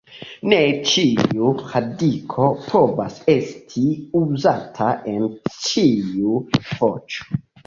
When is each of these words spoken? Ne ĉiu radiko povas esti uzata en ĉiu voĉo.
Ne 0.51 0.57
ĉiu 0.91 1.51
radiko 1.73 2.47
povas 2.71 3.19
esti 3.35 3.85
uzata 4.23 4.89
en 5.13 5.29
ĉiu 5.67 6.35
voĉo. 6.73 7.41